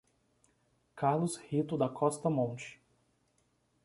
[0.95, 2.81] Carlos Rito da Costa Monte